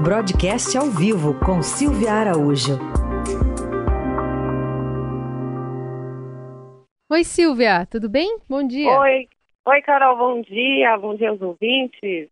Broadcast 0.00 0.76
ao 0.76 0.86
vivo 0.86 1.38
com 1.40 1.62
Silvia 1.62 2.12
Araújo. 2.12 2.78
Oi, 7.10 7.24
Silvia, 7.24 7.86
tudo 7.86 8.08
bem? 8.08 8.38
Bom 8.48 8.66
dia. 8.66 8.98
Oi, 8.98 9.28
Oi, 9.64 9.82
Carol, 9.82 10.16
bom 10.16 10.42
dia. 10.42 10.96
Bom 10.98 11.14
dia 11.14 11.30
aos 11.30 11.40
ouvintes. 11.40 12.28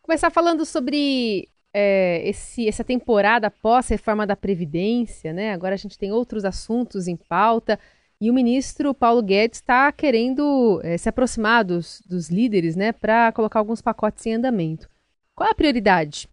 Começar 0.00 0.30
falando 0.30 0.64
sobre 0.64 1.48
é, 1.74 2.26
esse, 2.26 2.66
essa 2.66 2.82
temporada 2.82 3.48
após 3.48 3.90
a 3.90 3.94
reforma 3.94 4.26
da 4.26 4.34
Previdência, 4.36 5.32
né? 5.32 5.52
Agora 5.52 5.74
a 5.74 5.78
gente 5.78 5.98
tem 5.98 6.12
outros 6.12 6.44
assuntos 6.44 7.08
em 7.08 7.16
pauta. 7.16 7.78
E 8.20 8.30
o 8.30 8.34
ministro 8.34 8.94
Paulo 8.94 9.20
Guedes 9.20 9.58
está 9.58 9.90
querendo 9.90 10.80
é, 10.84 10.96
se 10.96 11.08
aproximar 11.08 11.64
dos, 11.64 12.00
dos 12.08 12.30
líderes, 12.30 12.76
né, 12.76 12.92
para 12.92 13.32
colocar 13.32 13.58
alguns 13.58 13.82
pacotes 13.82 14.24
em 14.24 14.34
andamento. 14.34 14.88
Qual 15.34 15.48
é 15.48 15.50
a 15.52 15.56
prioridade? 15.56 16.28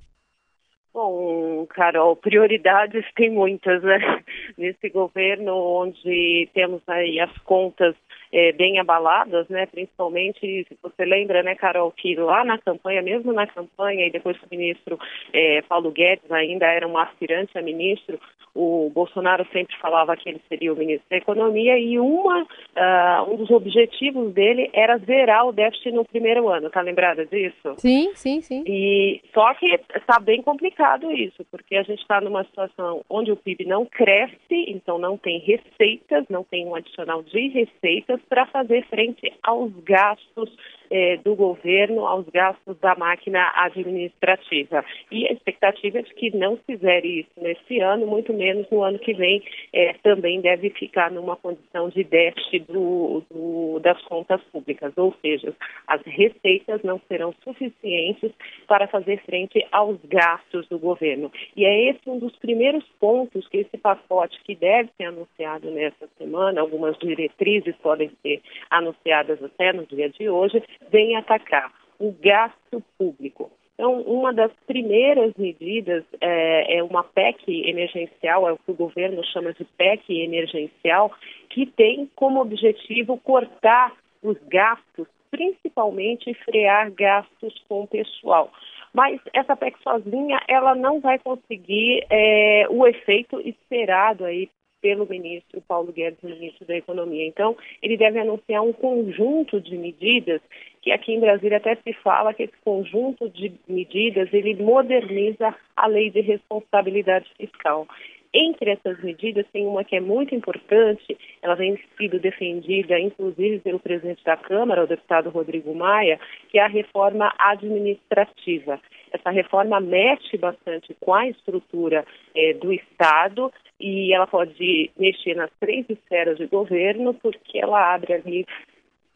Bom, 0.92 1.68
Carol, 1.68 2.16
prioridades 2.16 3.06
tem 3.16 3.30
muitas, 3.30 3.84
né? 3.84 4.00
Nesse 4.58 4.90
governo 4.90 5.54
onde 5.56 6.50
temos 6.54 6.82
aí 6.88 7.20
as 7.20 7.36
contas 7.40 7.96
é, 8.32 8.52
bem 8.52 8.80
abaladas, 8.80 9.48
né? 9.50 9.66
Principalmente, 9.66 10.66
se 10.68 10.78
você 10.82 11.06
lembra, 11.06 11.44
né, 11.44 11.56
Carol, 11.56 11.92
que 11.92 12.16
lá 12.16 12.44
na 12.44 12.58
campanha, 12.58 13.02
mesmo 13.02 13.34
na 13.34 13.48
campanha, 13.48 14.06
e 14.06 14.12
depois 14.12 14.38
que 14.38 14.46
o 14.46 14.50
ministro 14.50 15.00
é, 15.34 15.62
Paulo 15.64 15.92
Guedes 15.92 16.32
ainda 16.32 16.66
era 16.66 16.88
um 16.88 16.98
aspirante 16.98 17.58
a 17.58 17.62
ministro, 17.62 18.20
o 18.54 18.92
Bolsonaro 18.94 19.46
sempre 19.52 19.76
falava 19.78 20.16
que 20.18 20.28
ele 20.28 20.42
seria 20.50 20.74
o 20.74 20.76
ministro 20.76 21.06
da 21.10 21.18
Economia 21.18 21.78
e 21.78 22.00
uma, 22.00 22.42
uh, 22.44 23.32
um 23.34 23.38
dos 23.38 23.50
objetivos 23.52 24.34
dele 24.34 24.70
era 24.74 24.98
zerar 24.98 25.48
o 25.48 25.54
déficit 25.54 25.92
no 25.92 26.04
primeiro 26.04 26.50
ano, 26.50 26.70
tá 26.70 26.82
lembrada 26.82 27.26
disso? 27.26 27.76
Sim, 27.78 28.12
sim, 28.16 28.42
sim. 28.42 28.64
E 28.66 29.22
só 29.34 29.54
que 29.54 29.80
está 29.96 30.20
bem 30.20 30.42
complicado 30.42 31.12
isso, 31.12 31.46
porque 31.52 31.76
a 31.76 31.84
gente 31.84 32.02
está 32.02 32.20
numa 32.20 32.44
situação 32.44 33.02
onde 33.10 33.32
o 33.32 33.38
PIB 33.38 33.66
não 33.66 33.86
cresce, 33.86 34.38
então 34.68 34.98
não 34.98 35.18
tem 35.18 35.40
receitas, 35.40 36.26
não 36.30 36.44
tem 36.44 36.66
um 36.66 36.76
adicional 36.76 37.24
de 37.24 37.48
receitas, 37.50 38.19
para 38.28 38.46
fazer 38.48 38.86
frente 38.88 39.32
aos 39.44 39.72
gastos 39.84 40.50
eh, 40.90 41.18
do 41.18 41.36
governo, 41.36 42.06
aos 42.06 42.26
gastos 42.30 42.78
da 42.80 42.96
máquina 42.96 43.52
administrativa. 43.56 44.84
E 45.12 45.28
a 45.28 45.34
expectativa 45.34 46.00
é 46.00 46.02
de 46.02 46.14
que 46.14 46.36
não 46.36 46.58
fizer 46.66 47.06
isso 47.06 47.30
nesse 47.38 47.80
ano, 47.80 48.08
muito 48.08 48.34
menos 48.34 48.68
no 48.70 48.84
ano 48.84 49.00
que 49.00 49.14
vem, 49.14 49.44
eh, 49.74 49.96
também 50.04 50.42
deve 50.42 50.70
ficar 50.72 51.12
numa 51.12 51.36
condição 51.36 51.90
de 51.90 52.04
déficit 52.04 52.66
do, 52.72 53.24
do, 53.32 53.80
das 53.80 54.02
contas 54.04 54.42
públicas, 54.52 54.94
ou 54.98 55.14
seja, 55.22 55.54
as 55.88 56.02
receitas 56.04 56.82
não 56.84 57.00
serão 57.08 57.34
suficientes 57.44 58.32
para 58.68 58.88
fazer 58.88 59.22
frente 59.26 59.66
aos 59.72 59.98
gastos 60.06 60.68
do 60.68 60.80
governo. 60.80 61.32
E 61.56 61.66
é 61.66 61.90
esse 61.90 62.02
um 62.08 62.20
dos 62.20 62.36
primeiros 62.38 62.84
pontos 63.00 63.48
que 63.48 63.58
esse 63.58 63.78
pacote 63.78 64.40
que 64.44 64.56
deve 64.56 64.90
ser 64.98 65.06
anunciado 65.06 65.70
nessa 65.72 66.08
semana, 66.18 66.62
algumas 66.62 66.98
diretrizes 66.98 67.76
podem 67.82 68.12
ser 68.22 68.42
anunciadas 68.70 69.42
até 69.44 69.74
no 69.74 69.86
dia 69.86 70.10
de 70.10 70.30
hoje, 70.30 70.62
vem 70.92 71.16
atacar 71.16 71.72
o 72.00 72.12
gasto 72.12 72.84
público. 72.98 73.52
Então, 73.80 74.02
uma 74.02 74.34
das 74.34 74.52
primeiras 74.68 75.34
medidas 75.38 76.04
é, 76.20 76.80
é, 76.80 76.84
uma 76.84 77.02
PEC 77.02 77.66
emergencial, 77.66 78.48
é 78.48 78.52
o 78.52 78.58
que 78.58 78.72
o 78.72 78.76
governo 78.76 79.24
chama 79.24 79.54
de 79.54 79.64
PEC 79.64 80.22
emergencial, 80.22 81.14
que 81.50 81.66
tem 81.66 82.10
como 82.14 82.42
objetivo 82.42 83.18
cortar 83.18 83.94
os 84.22 84.38
gastos, 84.50 85.08
principalmente 85.32 86.34
frear 86.44 86.92
gastos 86.92 87.54
com 87.70 87.84
o 87.84 87.88
pessoal. 87.88 88.52
Mas 88.94 89.22
essa 89.34 89.56
PEC 89.56 89.82
sozinha, 89.82 90.42
ela 90.50 90.76
não 90.76 91.00
vai 91.00 91.18
conseguir 91.18 92.06
é, 92.10 92.66
o 92.70 92.86
efeito 92.86 93.40
esperado 93.48 94.26
aí 94.26 94.50
pelo 94.82 95.08
ministro 95.08 95.62
Paulo 95.62 95.92
Guedes, 95.92 96.22
ministro 96.22 96.66
da 96.66 96.76
Economia. 96.76 97.26
Então, 97.26 97.56
ele 97.82 97.98
deve 97.98 98.20
anunciar 98.20 98.62
um 98.62 98.74
conjunto 98.74 99.60
de 99.62 99.78
medidas 99.78 100.42
que 100.82 100.92
aqui 100.92 101.14
em 101.14 101.20
Brasília 101.20 101.58
até 101.58 101.76
se 101.76 101.94
fala 101.94 102.34
que 102.34 102.44
esse 102.44 102.58
conjunto 102.64 103.30
de 103.30 103.52
medidas 103.68 104.34
ele 104.34 104.56
moderniza 104.56 105.56
a 105.76 105.88
lei 105.88 106.10
de 106.10 106.22
responsabilidade 106.22 107.30
fiscal. 107.38 107.88
Entre 108.32 108.72
essas 108.72 109.02
medidas, 109.02 109.46
tem 109.52 109.66
uma 109.66 109.84
que 109.84 109.96
é 109.96 110.00
muito 110.00 110.36
importante, 110.36 111.18
ela 111.42 111.56
vem 111.56 111.80
sido 111.98 112.20
defendida, 112.20 113.00
inclusive, 113.00 113.60
pelo 113.60 113.80
presidente 113.80 114.24
da 114.24 114.38
Câmara, 114.38 114.84
o 114.84 114.88
deputado 114.88 115.32
Rodrigo 115.32 115.74
Maia, 115.74 116.20
que 116.50 116.60
é 116.60 116.62
a 116.62 116.68
reforma 116.68 117.34
administrativa. 117.40 118.80
Essa 119.12 119.32
reforma 119.32 119.80
mexe 119.80 120.38
bastante 120.38 120.96
com 121.00 121.12
a 121.12 121.28
estrutura 121.28 122.06
eh, 122.36 122.54
do 122.54 122.72
Estado 122.72 123.52
e 123.80 124.14
ela 124.14 124.28
pode 124.28 124.92
mexer 124.96 125.36
nas 125.36 125.50
três 125.60 125.90
esferas 125.90 126.38
de 126.38 126.46
governo, 126.46 127.16
porque 127.16 127.58
ela 127.58 127.96
abre 127.96 128.14
ali 128.14 128.46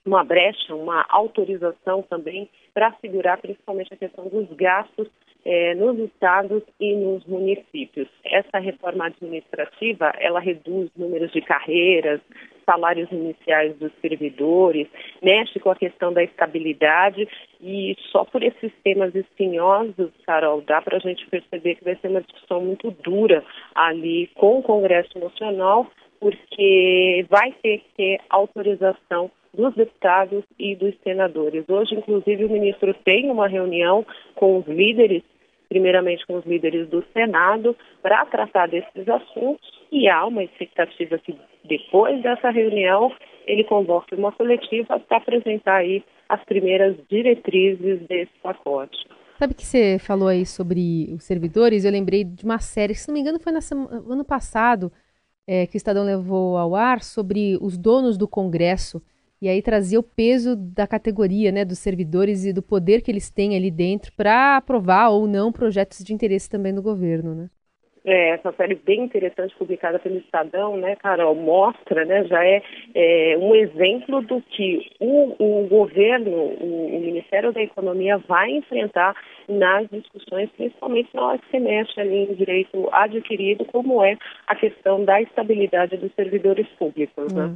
uma 0.06 0.24
brecha, 0.24 0.76
uma 0.76 1.06
autorização 1.10 2.02
também 2.04 2.50
para 2.74 2.94
segurar 3.02 3.38
principalmente 3.38 3.94
a 3.94 3.98
questão 3.98 4.28
dos 4.28 4.50
gastos 4.56 5.08
eh, 5.46 5.76
nos 5.76 5.98
estados 6.00 6.64
e 6.80 6.96
nos 6.96 7.26
municípios. 7.26 8.08
Essa 8.24 8.60
reforma 8.60 9.06
administrativa, 9.06 10.14
ela 10.20 10.40
reduz 10.40 10.90
números 10.96 11.32
de 11.32 11.42
carreiras, 11.42 12.22
salários 12.66 13.12
iniciais 13.12 13.76
dos 13.78 13.92
servidores, 14.02 14.88
mexe 15.22 15.60
com 15.60 15.70
a 15.70 15.76
questão 15.76 16.14
da 16.14 16.24
estabilidade 16.24 17.28
e 17.62 17.96
só 18.12 18.24
por 18.24 18.42
esses 18.42 18.72
temas 18.84 19.14
espinhosos, 19.16 20.12
Carol, 20.26 20.62
dá 20.62 20.82
para 20.82 20.98
a 20.98 21.00
gente 21.00 21.26
perceber 21.28 21.76
que 21.76 21.84
vai 21.84 21.96
ser 21.98 22.08
uma 22.08 22.22
discussão 22.22 22.62
muito 22.62 22.92
dura 22.92 23.44
ali 23.76 24.28
com 24.36 24.60
o 24.60 24.64
Congresso 24.64 25.18
Nacional, 25.20 25.88
porque 26.20 27.26
vai 27.30 27.52
ter 27.62 27.80
que 27.80 27.90
ter 27.98 28.22
autorização 28.30 29.30
dos 29.54 29.74
deputados 29.76 30.44
e 30.58 30.76
dos 30.76 30.94
senadores. 31.04 31.64
Hoje, 31.70 31.96
inclusive, 31.96 32.46
o 32.46 32.50
ministro 32.50 32.94
tem 33.06 33.30
uma 33.30 33.48
reunião 33.48 34.06
com 34.36 34.58
os 34.58 34.68
líderes 34.68 35.24
primeiramente 35.74 36.26
com 36.28 36.36
os 36.36 36.46
líderes 36.46 36.88
do 36.90 37.04
Senado, 37.14 37.76
para 38.00 38.24
tratar 38.28 38.68
desses 38.68 39.10
assuntos 39.10 39.68
e 39.92 40.08
há 40.08 40.24
uma 40.24 40.44
expectativa 40.44 41.18
que 41.18 41.36
depois 41.66 42.22
dessa 42.22 42.52
reunião 42.52 43.12
ele 43.48 43.64
convoque 43.64 44.14
uma 44.14 44.32
coletiva 44.32 45.00
para 45.00 45.18
apresentar 45.18 45.78
aí 45.78 46.04
as 46.30 46.44
primeiras 46.46 46.96
diretrizes 47.10 48.02
desse 48.08 48.32
pacote. 48.44 48.98
Sabe 49.40 49.56
que 49.56 49.66
você 49.66 49.98
falou 49.98 50.28
aí 50.28 50.46
sobre 50.46 51.12
os 51.12 51.24
servidores? 51.24 51.84
Eu 51.84 51.92
lembrei 51.92 52.24
de 52.24 52.46
uma 52.46 52.60
série, 52.60 52.94
se 52.94 53.08
não 53.08 53.16
me 53.16 53.22
engano, 53.22 53.40
foi 53.40 53.52
no 53.52 54.14
ano 54.14 54.24
passado 54.24 54.92
é, 55.48 55.66
que 55.66 55.76
o 55.76 55.78
Estadão 55.78 56.06
levou 56.06 56.56
ao 56.56 56.76
ar 56.76 57.02
sobre 57.02 57.58
os 57.60 57.80
donos 57.80 58.16
do 58.16 58.28
Congresso 58.28 59.02
e 59.44 59.50
aí 59.50 59.62
trazia 59.62 60.00
o 60.00 60.04
peso 60.04 60.56
da 60.56 60.88
categoria, 60.88 61.52
né, 61.52 61.66
dos 61.66 61.78
servidores 61.80 62.46
e 62.46 62.54
do 62.54 62.64
poder 62.64 63.02
que 63.02 63.12
eles 63.12 63.30
têm 63.30 63.58
ali 63.58 63.70
dentro 63.70 64.14
para 64.16 64.56
aprovar 64.56 65.10
ou 65.10 65.28
não 65.28 65.52
projetos 65.52 66.02
de 66.02 66.14
interesse 66.14 66.50
também 66.50 66.74
do 66.74 66.82
governo, 66.82 67.36
né? 67.36 67.50
É, 68.06 68.30
essa 68.30 68.54
série 68.54 68.76
bem 68.76 69.02
interessante 69.02 69.54
publicada 69.56 70.00
pelo 70.00 70.18
Estadão, 70.18 70.78
né, 70.78 70.96
Carol, 70.96 71.36
mostra, 71.36 72.06
né, 72.06 72.24
já 72.24 72.46
é, 72.46 72.62
é 72.96 73.38
um 73.38 73.54
exemplo 73.54 74.22
do 74.22 74.42
que 74.42 74.90
o, 75.02 75.36
o 75.64 75.68
governo, 75.68 76.32
o, 76.32 76.98
o, 76.98 77.02
Ministério 77.02 77.52
da 77.52 77.62
Economia 77.62 78.18
vai 78.20 78.50
enfrentar 78.50 79.14
nas 79.50 79.90
discussões, 79.90 80.50
principalmente 80.56 81.10
na 81.14 81.22
hora 81.22 81.38
que 81.38 81.50
se 81.50 81.60
mexe 81.60 82.00
ali 82.00 82.30
em 82.30 82.34
direito 82.34 82.88
adquirido, 82.94 83.66
como 83.66 84.02
é 84.02 84.18
a 84.48 84.56
questão 84.56 85.04
da 85.04 85.22
estabilidade 85.22 85.98
dos 85.98 86.14
servidores 86.14 86.68
públicos, 86.80 87.34
né? 87.34 87.56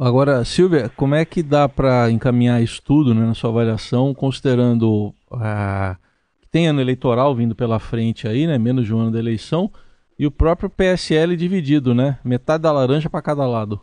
Agora, 0.00 0.44
Silvia, 0.44 0.88
como 0.96 1.16
é 1.16 1.24
que 1.24 1.42
dá 1.42 1.68
para 1.68 2.08
encaminhar 2.08 2.62
estudo 2.62 3.12
né, 3.12 3.26
na 3.26 3.34
sua 3.34 3.50
avaliação, 3.50 4.14
considerando 4.14 5.12
ah, 5.32 5.96
que 6.40 6.48
tem 6.48 6.68
ano 6.68 6.80
eleitoral 6.80 7.34
vindo 7.34 7.52
pela 7.52 7.80
frente 7.80 8.28
aí, 8.28 8.46
né, 8.46 8.56
menos 8.58 8.86
de 8.86 8.94
um 8.94 9.00
ano 9.00 9.10
da 9.10 9.18
eleição, 9.18 9.68
e 10.16 10.24
o 10.24 10.30
próprio 10.30 10.70
PSL 10.70 11.34
dividido, 11.36 11.96
né, 11.96 12.16
metade 12.24 12.62
da 12.62 12.70
laranja 12.70 13.10
para 13.10 13.20
cada 13.20 13.44
lado? 13.44 13.80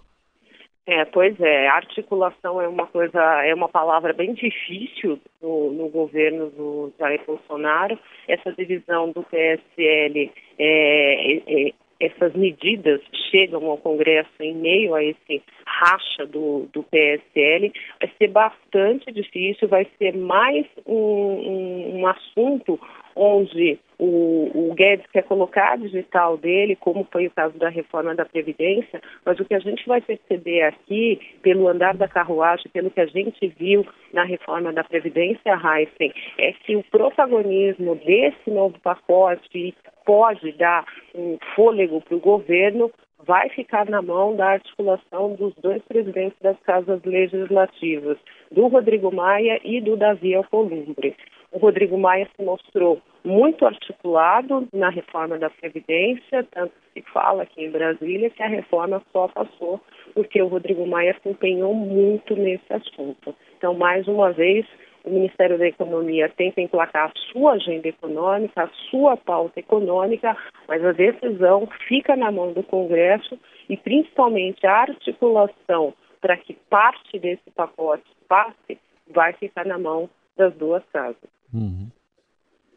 É, 0.87 1.03
pois 1.03 1.37
é, 1.41 1.67
articulação 1.67 2.61
é 2.61 2.67
uma 2.67 2.87
coisa, 2.87 3.19
é 3.43 3.53
uma 3.53 3.67
palavra 3.67 4.13
bem 4.13 4.33
difícil 4.35 5.19
no, 5.41 5.71
no 5.71 5.89
governo 5.89 6.49
do 6.51 6.93
Jair 6.97 7.21
Bolsonaro. 7.25 7.97
Essa 8.27 8.53
divisão 8.53 9.11
do 9.11 9.23
PSL 9.23 10.31
é, 10.59 11.37
é, 11.47 11.73
essas 11.99 12.33
medidas 12.33 13.01
chegam 13.31 13.65
ao 13.65 13.77
Congresso 13.77 14.31
em 14.39 14.53
meio 14.53 14.93
a 14.93 15.03
esse 15.03 15.41
racha 15.65 16.25
do, 16.25 16.67
do 16.73 16.83
PSL, 16.83 17.71
vai 17.99 18.11
ser 18.17 18.27
bastante 18.29 19.11
difícil, 19.11 19.67
vai 19.67 19.87
ser 19.97 20.15
mais 20.15 20.65
um, 20.85 20.95
um, 20.95 21.99
um 21.99 22.07
assunto 22.07 22.79
onde 23.15 23.79
o, 23.97 24.51
o, 24.53 24.73
Guedes 24.73 25.05
quer 25.11 25.23
colocar 25.23 25.71
a 25.71 25.75
digital 25.77 26.37
dele, 26.37 26.75
como 26.75 27.07
foi 27.09 27.27
o 27.27 27.31
caso 27.31 27.57
da 27.57 27.69
reforma 27.69 28.13
da 28.13 28.25
Previdência, 28.25 29.01
mas 29.25 29.39
o 29.39 29.45
que 29.45 29.53
a 29.53 29.59
gente 29.59 29.87
vai 29.87 30.01
perceber 30.01 30.63
aqui, 30.63 31.19
pelo 31.41 31.67
andar 31.67 31.95
da 31.95 32.07
carruagem, 32.07 32.69
pelo 32.73 32.91
que 32.91 32.99
a 32.99 33.05
gente 33.05 33.47
viu 33.57 33.87
na 34.11 34.25
reforma 34.25 34.73
da 34.73 34.83
Previdência, 34.83 35.53
Heisen, 35.53 36.13
é 36.37 36.51
que 36.51 36.75
o 36.75 36.83
protagonismo 36.83 37.95
desse 37.95 38.51
novo 38.51 38.77
pacote 38.81 39.73
pode 40.05 40.51
dar 40.53 40.85
um 41.13 41.37
fôlego 41.55 42.01
para 42.01 42.15
o 42.15 42.19
governo 42.19 42.91
vai 43.25 43.49
ficar 43.49 43.89
na 43.89 44.01
mão 44.01 44.35
da 44.35 44.51
articulação 44.51 45.33
dos 45.33 45.53
dois 45.55 45.81
presidentes 45.83 46.37
das 46.41 46.59
casas 46.59 47.01
legislativas, 47.03 48.17
do 48.51 48.67
Rodrigo 48.67 49.13
Maia 49.13 49.59
e 49.63 49.81
do 49.81 49.97
Davi 49.97 50.35
Alcolumbre. 50.35 51.15
O 51.51 51.57
Rodrigo 51.57 51.97
Maia 51.97 52.27
se 52.35 52.43
mostrou 52.43 53.01
muito 53.23 53.65
articulado 53.65 54.67
na 54.73 54.89
reforma 54.89 55.37
da 55.37 55.49
Previdência, 55.49 56.45
tanto 56.51 56.73
se 56.93 57.01
fala 57.13 57.43
aqui 57.43 57.63
em 57.63 57.71
Brasília 57.71 58.29
que 58.29 58.43
a 58.43 58.47
reforma 58.47 59.01
só 59.11 59.27
passou 59.27 59.81
porque 60.13 60.41
o 60.41 60.47
Rodrigo 60.47 60.85
Maia 60.85 61.15
se 61.21 61.29
empenhou 61.29 61.73
muito 61.73 62.35
nesse 62.35 62.71
assunto. 62.71 63.33
Então, 63.57 63.73
mais 63.73 64.07
uma 64.07 64.31
vez, 64.31 64.65
o 65.05 65.09
Ministério 65.11 65.57
da 65.57 65.67
Economia 65.67 66.29
tenta 66.35 66.61
emplacar 66.61 67.09
a 67.11 67.31
sua 67.31 67.53
agenda 67.53 67.87
econômica, 67.87 68.63
a 68.63 68.69
sua 68.89 69.15
pauta 69.15 69.59
econômica, 69.59 70.35
mas 70.67 70.83
a 70.83 70.91
decisão 70.91 71.67
fica 71.87 72.15
na 72.15 72.31
mão 72.31 72.53
do 72.53 72.63
Congresso 72.63 73.37
e 73.69 73.77
principalmente 73.77 74.65
a 74.65 74.81
articulação 74.81 75.93
para 76.19 76.37
que 76.37 76.53
parte 76.69 77.19
desse 77.19 77.51
pacote 77.55 78.03
passe 78.27 78.79
vai 79.13 79.33
ficar 79.33 79.65
na 79.65 79.77
mão 79.77 80.09
das 80.35 80.53
duas 80.55 80.83
casas. 80.91 81.29
Uhum. 81.53 81.89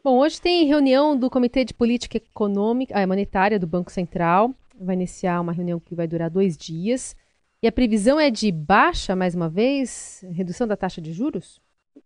Bom, 0.03 0.19
hoje 0.19 0.39
tem 0.39 0.65
reunião 0.65 1.17
do 1.17 1.29
Comitê 1.29 1.65
de 1.65 1.73
Política 1.73 2.17
Econômica 2.17 2.93
ah, 2.95 3.05
Monetária 3.05 3.59
do 3.59 3.67
Banco 3.67 3.91
Central. 3.91 4.53
Vai 4.79 4.95
iniciar 4.95 5.41
uma 5.41 5.51
reunião 5.51 5.79
que 5.79 5.95
vai 5.95 6.07
durar 6.07 6.29
dois 6.29 6.55
dias. 6.55 7.15
E 7.61 7.67
a 7.67 7.71
previsão 7.71 8.17
é 8.17 8.29
de 8.29 8.51
baixa, 8.51 9.15
mais 9.15 9.35
uma 9.35 9.49
vez, 9.49 10.23
redução 10.31 10.65
da 10.65 10.77
taxa 10.77 11.01
de 11.01 11.11
juros? 11.11 11.59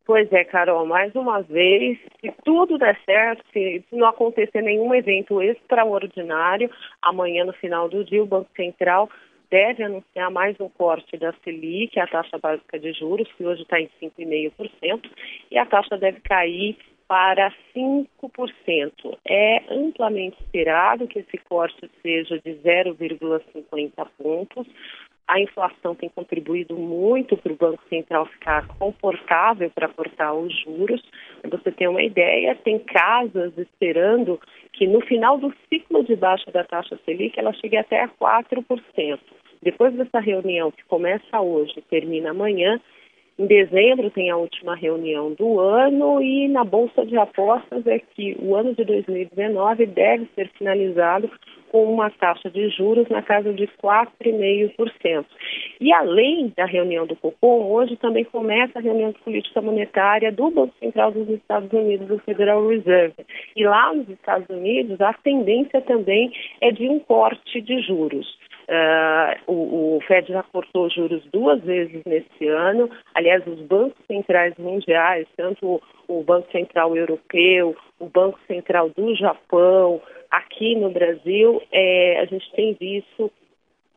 Pois 0.05 0.31
é, 0.33 0.43
Carol, 0.43 0.85
mais 0.85 1.15
uma 1.15 1.41
vez, 1.41 1.97
se 2.19 2.31
tudo 2.43 2.77
der 2.77 2.99
certo, 3.05 3.43
se, 3.53 3.83
não 3.91 4.07
acontecer 4.07 4.61
nenhum 4.61 4.93
evento 4.93 5.41
extraordinário, 5.41 6.69
amanhã 7.01 7.45
no 7.45 7.53
final 7.53 7.87
do 7.87 8.03
dia 8.03 8.21
o 8.21 8.27
Banco 8.27 8.49
Central 8.55 9.09
deve 9.49 9.83
anunciar 9.83 10.31
mais 10.31 10.59
um 10.59 10.67
corte 10.67 11.15
da 11.15 11.31
Selic, 11.43 11.99
a 11.99 12.07
taxa 12.07 12.37
básica 12.37 12.79
de 12.79 12.91
juros, 12.91 13.31
que 13.37 13.45
hoje 13.45 13.61
está 13.61 13.79
em 13.79 13.87
5,5%, 14.01 15.09
e 15.51 15.57
a 15.57 15.65
taxa 15.65 15.97
deve 15.97 16.19
cair 16.21 16.75
para 17.07 17.53
5%. 17.75 19.17
É 19.23 19.61
amplamente 19.69 20.41
esperado 20.41 21.07
que 21.07 21.19
esse 21.19 21.37
corte 21.37 21.89
seja 22.01 22.39
de 22.39 22.55
0,50 22.55 24.07
pontos, 24.17 24.67
a 25.27 25.39
inflação 25.39 25.95
tem 25.95 26.09
contribuído 26.09 26.75
muito 26.75 27.37
para 27.37 27.53
o 27.53 27.55
Banco 27.55 27.81
Central 27.89 28.25
ficar 28.25 28.67
confortável 28.79 29.69
para 29.71 29.87
cortar 29.87 30.33
os 30.33 30.53
juros. 30.63 31.01
Você 31.49 31.71
ter 31.71 31.87
uma 31.87 32.03
ideia, 32.03 32.55
tem 32.55 32.79
casas 32.79 33.57
esperando 33.57 34.39
que 34.73 34.87
no 34.87 35.01
final 35.01 35.37
do 35.37 35.53
ciclo 35.69 36.03
de 36.03 36.15
baixa 36.15 36.51
da 36.51 36.63
taxa 36.63 36.99
Selic 37.05 37.39
ela 37.39 37.53
chegue 37.53 37.77
até 37.77 38.01
a 38.01 38.09
4%. 38.09 39.19
Depois 39.61 39.93
dessa 39.95 40.19
reunião 40.19 40.71
que 40.71 40.83
começa 40.85 41.39
hoje 41.39 41.73
e 41.77 41.81
termina 41.81 42.31
amanhã, 42.31 42.81
em 43.37 43.47
dezembro 43.47 44.11
tem 44.11 44.29
a 44.29 44.37
última 44.37 44.75
reunião 44.75 45.33
do 45.33 45.59
ano 45.59 46.21
e 46.21 46.47
na 46.47 46.63
Bolsa 46.63 47.05
de 47.05 47.17
Apostas 47.17 47.85
é 47.87 47.97
que 47.99 48.37
o 48.39 48.55
ano 48.55 48.75
de 48.75 48.83
2019 48.83 49.87
deve 49.87 50.27
ser 50.35 50.49
finalizado 50.57 51.29
com 51.71 51.91
uma 51.91 52.11
taxa 52.11 52.51
de 52.51 52.69
juros 52.69 53.09
na 53.09 53.23
casa 53.23 53.51
de 53.51 53.67
4,5%. 53.83 55.25
E 55.81 55.91
além 55.91 56.53
da 56.55 56.65
reunião 56.65 57.07
do 57.07 57.15
Copom, 57.15 57.71
hoje 57.71 57.97
também 57.97 58.23
começa 58.23 58.77
a 58.77 58.81
reunião 58.81 59.11
de 59.11 59.17
política 59.19 59.59
monetária 59.59 60.31
do 60.31 60.51
Banco 60.51 60.75
Central 60.79 61.11
dos 61.11 61.27
Estados 61.29 61.73
Unidos, 61.73 62.07
do 62.07 62.19
Federal 62.19 62.67
Reserve. 62.67 63.15
E 63.55 63.65
lá 63.65 63.91
nos 63.91 64.07
Estados 64.07 64.47
Unidos, 64.47 65.01
a 65.01 65.13
tendência 65.13 65.81
também 65.81 66.31
é 66.61 66.71
de 66.71 66.87
um 66.87 66.99
corte 66.99 67.59
de 67.59 67.81
juros. 67.81 68.37
Uh, 68.63 69.51
o, 69.51 69.97
o, 69.97 70.01
Fed 70.07 70.31
já 70.31 70.41
cortou 70.43 70.89
juros 70.89 71.23
duas 71.31 71.61
vezes 71.61 72.01
nesse 72.05 72.47
ano. 72.47 72.89
Aliás, 73.13 73.45
os 73.45 73.59
bancos 73.61 73.97
centrais 74.07 74.55
mundiais, 74.57 75.27
tanto 75.35 75.81
o 76.07 76.23
Banco 76.23 76.49
Central 76.51 76.95
Europeu, 76.95 77.75
o 77.99 78.05
Banco 78.07 78.39
Central 78.47 78.89
do 78.89 79.15
Japão, 79.15 80.01
aqui 80.31 80.75
no 80.75 80.89
Brasil, 80.89 81.61
é, 81.71 82.19
a 82.21 82.25
gente 82.25 82.51
tem 82.53 82.73
visto 82.79 83.31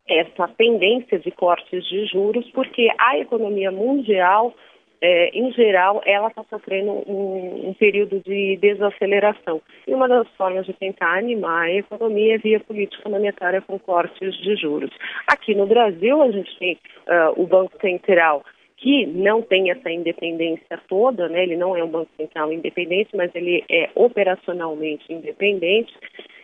essa 0.09 0.49
tendência 0.49 1.19
de 1.19 1.31
cortes 1.31 1.85
de 1.87 2.07
juros, 2.07 2.49
porque 2.53 2.89
a 2.99 3.19
economia 3.19 3.71
mundial 3.71 4.55
é, 5.01 5.29
em 5.39 5.53
geral, 5.53 6.01
ela 6.05 6.29
está 6.29 6.45
sofrendo 6.45 6.91
um, 6.91 7.69
um, 7.69 7.75
período 7.75 8.21
de 8.21 8.57
desaceleração. 8.57 9.61
E 9.87 9.95
uma 9.95 10.09
das 10.09 10.29
formas 10.37 10.65
de 10.67 10.73
tentar 10.73 11.19
animar 11.19 11.67
a 11.67 11.73
economia 11.73 12.37
é 12.37 12.39
via 12.39 12.61
política 12.61 13.09
monetária 13.09 13.61
com 13.61 13.79
cortes 13.79 14.35
de 14.39 14.57
juros. 14.57 14.91
Aqui 15.27 15.55
no 15.55 15.67
Brasil, 15.67 16.23
a 16.23 16.31
gente 16.31 16.59
tem 16.59 16.79
uh, 17.07 17.41
o 17.41 17.47
Banco 17.47 17.79
Central 17.81 18.43
que 18.77 19.07
não 19.07 19.41
tem 19.41 19.71
essa 19.71 19.91
independência 19.91 20.79
toda, 20.87 21.29
né? 21.29 21.43
ele 21.43 21.57
não 21.57 21.75
é 21.75 21.83
um 21.83 21.89
banco 21.89 22.11
central 22.17 22.53
independente, 22.53 23.17
mas 23.17 23.35
ele 23.35 23.65
é 23.71 23.89
operacionalmente 23.95 25.11
independente, 25.11 25.95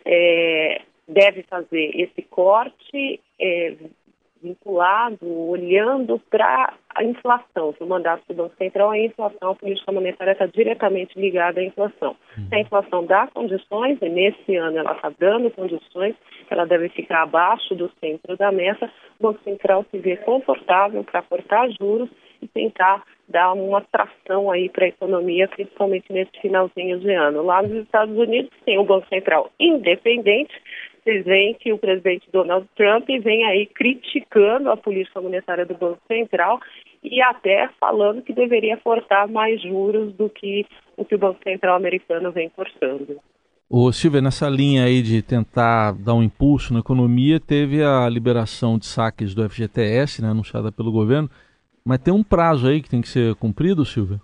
é, 0.04 0.80
deve 1.06 1.42
fazer 1.42 1.90
esse 1.94 2.22
corte 2.22 3.20
é, 3.38 3.74
vinculado, 4.42 5.18
olhando 5.22 6.18
para 6.30 6.74
a 6.94 7.04
inflação. 7.04 7.74
Se 7.76 7.82
o 7.82 7.86
mandato 7.86 8.22
do 8.28 8.34
Banco 8.34 8.54
Central 8.56 8.92
é 8.92 8.98
a 8.98 9.04
inflação, 9.06 9.50
a 9.50 9.54
política 9.54 9.92
monetária 9.92 10.32
está 10.32 10.46
diretamente 10.46 11.18
ligada 11.18 11.60
à 11.60 11.64
inflação. 11.64 12.16
Uhum. 12.36 12.48
Se 12.48 12.54
a 12.54 12.60
inflação 12.60 13.04
dá 13.06 13.26
condições, 13.28 13.98
e 14.02 14.08
nesse 14.08 14.56
ano 14.56 14.78
ela 14.78 14.92
está 14.92 15.10
dando 15.18 15.50
condições, 15.50 16.14
ela 16.50 16.66
deve 16.66 16.88
ficar 16.90 17.22
abaixo 17.22 17.74
do 17.74 17.90
centro 18.00 18.36
da 18.36 18.52
meta, 18.52 18.90
o 19.18 19.22
Banco 19.22 19.42
Central 19.44 19.86
se 19.90 19.98
vê 19.98 20.16
confortável 20.16 21.02
para 21.04 21.22
cortar 21.22 21.70
juros 21.70 22.10
e 22.42 22.48
tentar 22.48 23.02
dar 23.28 23.52
uma 23.52 23.80
tração 23.80 24.50
aí 24.50 24.68
para 24.68 24.84
a 24.84 24.88
economia, 24.88 25.48
principalmente 25.48 26.12
nesse 26.12 26.32
finalzinho 26.40 26.98
de 26.98 27.10
ano. 27.12 27.42
Lá 27.42 27.62
nos 27.62 27.84
Estados 27.84 28.16
Unidos 28.16 28.50
tem 28.64 28.78
o 28.78 28.84
Banco 28.84 29.08
Central 29.08 29.50
independente, 29.58 30.52
vocês 31.02 31.24
veem 31.24 31.54
que 31.54 31.72
o 31.72 31.78
presidente 31.78 32.28
Donald 32.32 32.66
Trump 32.76 33.06
vem 33.22 33.44
aí 33.44 33.66
criticando 33.66 34.70
a 34.70 34.76
política 34.76 35.20
monetária 35.20 35.66
do 35.66 35.74
Banco 35.74 36.00
Central 36.06 36.60
e 37.02 37.20
até 37.20 37.68
falando 37.80 38.22
que 38.22 38.32
deveria 38.32 38.76
cortar 38.76 39.26
mais 39.26 39.60
juros 39.60 40.12
do 40.14 40.30
que 40.30 40.64
o 40.96 41.04
que 41.04 41.16
o 41.16 41.18
Banco 41.18 41.40
Central 41.42 41.76
americano 41.76 42.30
vem 42.30 42.48
cortando. 42.50 43.18
O 43.68 43.90
Silvia, 43.90 44.20
nessa 44.20 44.48
linha 44.48 44.84
aí 44.84 45.02
de 45.02 45.22
tentar 45.22 45.92
dar 45.92 46.14
um 46.14 46.22
impulso 46.22 46.72
na 46.72 46.80
economia, 46.80 47.40
teve 47.40 47.82
a 47.82 48.08
liberação 48.08 48.78
de 48.78 48.86
saques 48.86 49.34
do 49.34 49.48
FGTS, 49.48 50.22
né, 50.22 50.28
anunciada 50.28 50.70
pelo 50.70 50.92
governo, 50.92 51.28
mas 51.84 51.98
tem 51.98 52.12
um 52.12 52.22
prazo 52.22 52.68
aí 52.68 52.80
que 52.80 52.90
tem 52.90 53.00
que 53.00 53.08
ser 53.08 53.34
cumprido, 53.36 53.84
Silvia? 53.84 54.20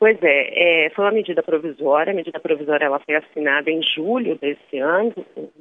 Pois 0.00 0.16
é, 0.22 0.86
é, 0.86 0.90
foi 0.90 1.04
uma 1.04 1.10
medida 1.10 1.42
provisória. 1.42 2.10
A 2.10 2.16
medida 2.16 2.40
provisória 2.40 2.86
ela 2.86 2.98
foi 3.00 3.16
assinada 3.16 3.70
em 3.70 3.82
julho 3.82 4.34
desse 4.38 4.78
ano, 4.78 5.12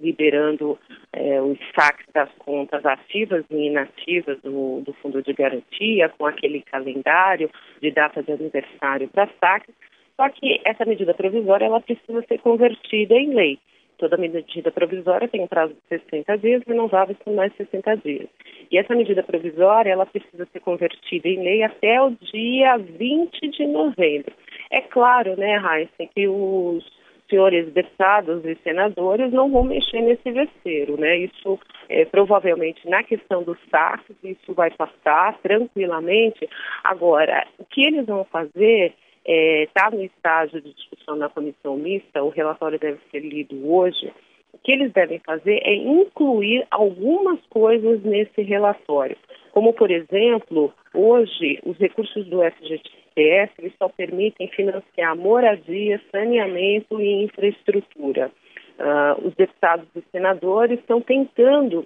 liberando 0.02 0.80
é, 1.12 1.42
os 1.42 1.60
saques 1.76 2.08
das 2.14 2.30
contas 2.40 2.86
ativas 2.86 3.44
e 3.52 3.68
inativas 3.68 4.40
do, 4.42 4.80
do 4.80 4.94
Fundo 4.94 5.22
de 5.22 5.34
Garantia, 5.34 6.08
com 6.18 6.26
aquele 6.26 6.62
calendário 6.62 7.52
de 7.82 7.92
data 7.92 8.24
de 8.24 8.32
aniversário 8.32 9.10
para 9.10 9.30
saques. 9.42 9.76
Só 10.16 10.30
que 10.30 10.62
essa 10.64 10.86
medida 10.86 11.14
provisória 11.14 11.66
ela 11.66 11.82
precisa 11.82 12.22
ser 12.22 12.38
convertida 12.40 13.16
em 13.16 13.34
lei. 13.34 13.60
Toda 14.00 14.16
medida 14.16 14.72
provisória 14.72 15.28
tem 15.28 15.42
um 15.42 15.48
prazo 15.48 15.74
de 15.74 16.00
60 16.00 16.38
dias, 16.38 16.64
renováveis 16.66 17.18
por 17.20 17.34
mais 17.34 17.54
60 17.58 17.98
dias. 17.98 18.30
E 18.72 18.78
essa 18.78 18.96
medida 18.96 19.22
provisória, 19.22 19.92
ela 19.92 20.06
precisa 20.06 20.48
ser 20.54 20.62
convertida 20.62 21.28
em 21.28 21.44
lei 21.44 21.64
até 21.64 22.02
o 22.02 22.12
dia 22.12 22.78
20 22.78 23.50
de 23.50 23.68
novembro. 23.68 24.34
É 24.72 24.80
claro, 24.80 25.36
né, 25.36 25.58
Raíssa, 25.58 26.06
que 26.16 26.30
os 26.30 26.84
senhores 27.30 27.72
deputados 27.74 28.44
e 28.46 28.56
senadores 28.64 29.34
não 29.34 29.52
vão 29.52 29.64
mexer 29.64 30.02
nesse 30.02 30.32
vespeiro, 30.32 30.98
né? 30.98 31.18
Isso 31.18 31.60
é, 31.90 32.06
provavelmente 32.06 32.88
na 32.90 33.04
questão 33.04 33.44
dos 33.44 33.58
saques, 33.70 34.16
isso 34.24 34.54
vai 34.54 34.72
passar 34.72 35.38
tranquilamente. 35.40 36.50
Agora, 36.84 37.46
o 37.60 37.66
que 37.66 37.84
eles 37.84 38.06
vão 38.06 38.24
fazer 38.26 38.94
está 39.30 39.90
é, 39.92 39.96
no 39.96 40.04
estágio 40.04 40.62
de 40.62 40.74
discussão 40.74 41.16
na 41.16 41.30
comissão 41.30 41.78
mista, 41.78 42.24
o 42.24 42.30
relatório 42.30 42.80
deve 42.80 43.00
ser 43.12 43.20
lido 43.20 43.72
hoje. 43.72 44.12
O 44.52 44.58
que 44.58 44.72
eles 44.72 44.92
devem 44.92 45.20
fazer 45.20 45.60
é 45.64 45.76
incluir 45.76 46.66
algumas 46.72 47.40
coisas 47.50 48.02
nesse 48.04 48.42
relatório, 48.42 49.16
como, 49.52 49.74
por 49.74 49.92
exemplo, 49.92 50.74
hoje 50.94 51.60
os 51.64 51.78
recursos 51.78 52.26
do 52.28 52.42
FGTS 52.42 53.54
eles 53.60 53.74
só 53.78 53.90
permitem 53.90 54.48
financiar 54.48 55.16
moradia, 55.16 56.02
saneamento 56.12 57.00
e 57.00 57.24
infraestrutura. 57.24 58.32
Uh, 58.80 59.28
os 59.28 59.36
deputados 59.36 59.88
e 59.96 60.02
senadores 60.12 60.80
estão 60.80 61.02
tentando 61.02 61.86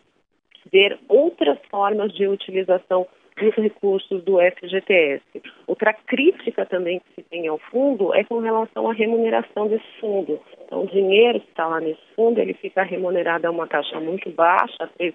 ver 0.71 0.97
outras 1.09 1.57
formas 1.69 2.13
de 2.13 2.27
utilização 2.27 3.07
dos 3.39 3.55
recursos 3.55 4.23
do 4.23 4.37
FGTS. 4.39 5.23
Outra 5.67 5.93
crítica 5.93 6.65
também 6.65 6.99
que 6.99 7.21
se 7.21 7.29
tem 7.29 7.47
ao 7.47 7.57
fundo 7.57 8.13
é 8.13 8.23
com 8.23 8.39
relação 8.39 8.89
à 8.89 8.93
remuneração 8.93 9.67
desse 9.67 9.85
fundo. 9.99 10.39
Então, 10.65 10.83
o 10.83 10.87
dinheiro 10.87 11.39
que 11.39 11.49
está 11.49 11.67
lá 11.67 11.79
nesse 11.79 12.01
fundo, 12.15 12.39
ele 12.39 12.53
fica 12.53 12.83
remunerado 12.83 13.47
a 13.47 13.51
uma 13.51 13.67
taxa 13.67 13.99
muito 13.99 14.29
baixa, 14.31 14.89
3% 14.99 15.13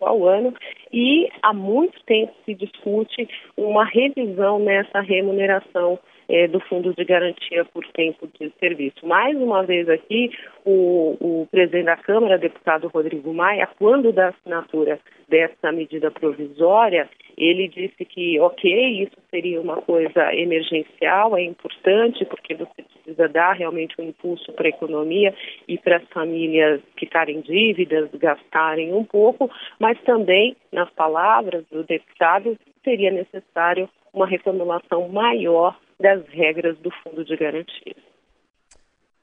ao 0.00 0.24
ano, 0.26 0.54
e 0.92 1.28
há 1.42 1.52
muito 1.52 2.02
tempo 2.04 2.32
se 2.44 2.54
discute 2.54 3.28
uma 3.56 3.84
revisão 3.84 4.58
nessa 4.58 5.00
remuneração 5.00 5.98
é, 6.30 6.46
do 6.46 6.60
Fundo 6.60 6.94
de 6.94 7.04
Garantia 7.04 7.64
por 7.64 7.84
Tempo 7.88 8.28
de 8.38 8.52
Serviço. 8.60 9.04
Mais 9.04 9.36
uma 9.36 9.64
vez 9.64 9.88
aqui, 9.88 10.30
o, 10.64 11.16
o 11.20 11.48
presidente 11.50 11.86
da 11.86 11.96
Câmara, 11.96 12.38
deputado 12.38 12.86
Rodrigo 12.88 13.34
Maia, 13.34 13.68
quando 13.78 14.12
da 14.12 14.28
assinatura 14.28 15.00
dessa 15.28 15.72
medida 15.72 16.10
provisória, 16.10 17.08
ele 17.36 17.68
disse 17.68 18.04
que, 18.04 18.38
ok, 18.38 19.02
isso 19.02 19.16
seria 19.30 19.60
uma 19.60 19.76
coisa 19.82 20.32
emergencial, 20.34 21.36
é 21.36 21.42
importante, 21.42 22.24
porque 22.24 22.54
você 22.54 22.82
precisa 22.82 23.28
dar 23.28 23.52
realmente 23.54 24.00
um 24.00 24.04
impulso 24.04 24.52
para 24.52 24.66
a 24.66 24.70
economia 24.70 25.34
e 25.66 25.78
para 25.78 25.96
as 25.96 26.08
famílias 26.10 26.80
quitarem 26.96 27.40
dívidas, 27.40 28.08
gastarem 28.14 28.92
um 28.92 29.04
pouco, 29.04 29.50
mas 29.80 30.00
também, 30.02 30.56
nas 30.70 30.90
palavras 30.90 31.64
do 31.72 31.82
deputado, 31.82 32.56
seria 32.84 33.10
necessário 33.10 33.88
uma 34.12 34.26
reformulação 34.26 35.08
maior 35.08 35.76
das 36.00 36.26
regras 36.28 36.78
do 36.78 36.90
Fundo 37.02 37.24
de 37.24 37.36
Garantia. 37.36 37.94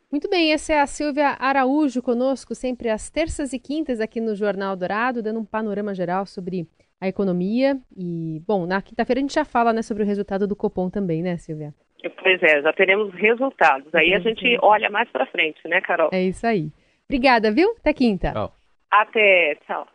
Muito 0.10 0.30
bem, 0.30 0.54
essa 0.54 0.74
é 0.74 0.80
a 0.80 0.88
Silvia 0.88 1.36
Araújo 1.38 2.02
conosco, 2.02 2.56
sempre 2.56 2.90
às 2.90 3.10
terças 3.10 3.52
e 3.52 3.60
quintas 3.60 4.00
aqui 4.00 4.22
no 4.22 4.36
Jornal 4.36 4.76
Dourado, 4.76 5.22
dando 5.22 5.40
um 5.40 5.46
panorama 5.46 5.94
geral 5.94 6.26
sobre 6.26 6.66
a 7.02 7.08
economia. 7.10 7.78
E, 7.96 8.42
bom, 8.48 8.66
na 8.66 8.82
quinta-feira 8.82 9.20
a 9.20 9.24
gente 9.24 9.34
já 9.34 9.44
fala 9.44 9.74
né, 9.74 9.82
sobre 9.82 10.04
o 10.04 10.06
resultado 10.06 10.48
do 10.48 10.56
Copom 10.56 10.90
também, 10.90 11.22
né, 11.22 11.36
Silvia? 11.38 11.74
Pois 12.22 12.42
é, 12.42 12.62
já 12.62 12.72
teremos 12.72 13.14
resultados. 13.16 13.94
Aí 13.94 14.14
a 14.14 14.20
gente 14.20 14.58
olha 14.62 14.90
mais 14.90 15.10
para 15.10 15.26
frente, 15.26 15.60
né, 15.68 15.82
Carol? 15.82 16.10
É 16.14 16.24
isso 16.24 16.48
aí. 16.48 16.72
Obrigada, 17.06 17.52
viu? 17.52 17.76
Até 17.80 17.92
quinta. 17.92 18.32
Tchau. 18.32 18.54
Até, 18.90 19.56
tchau. 19.66 19.88